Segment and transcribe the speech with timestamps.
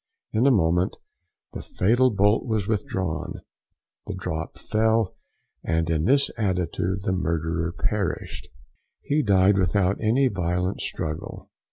[0.33, 0.97] In a moment
[1.53, 3.41] the fatal bolt was withdrawn,
[4.07, 5.15] the drop fell,
[5.63, 8.47] and in this attitude the murderer perished.
[9.03, 11.51] He died without any violent struggle.